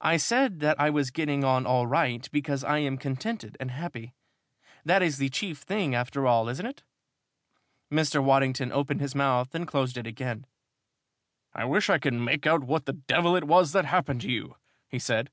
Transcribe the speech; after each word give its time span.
"I 0.00 0.16
said 0.16 0.60
that 0.60 0.80
I 0.80 0.90
was 0.90 1.10
getting 1.10 1.42
on 1.42 1.66
all 1.66 1.88
right 1.88 2.28
because 2.30 2.62
I 2.62 2.78
am 2.78 2.96
contented 2.96 3.56
and 3.58 3.72
happy. 3.72 4.14
That 4.84 5.02
is 5.02 5.18
the 5.18 5.28
chief 5.28 5.58
thing 5.58 5.92
after 5.92 6.24
all, 6.24 6.48
isn't 6.48 6.64
it?" 6.64 6.84
Mr. 7.90 8.22
Waddington 8.22 8.70
opened 8.70 9.00
his 9.00 9.16
mouth 9.16 9.52
and 9.56 9.66
closed 9.66 9.96
it 9.98 10.06
again. 10.06 10.46
"I 11.52 11.64
wish 11.64 11.90
I 11.90 11.98
could 11.98 12.14
make 12.14 12.46
out 12.46 12.62
what 12.62 12.86
the 12.86 12.92
devil 12.92 13.34
it 13.34 13.42
was 13.42 13.72
that 13.72 13.86
happened 13.86 14.20
to 14.20 14.30
you," 14.30 14.54
he 14.86 15.00
said. 15.00 15.30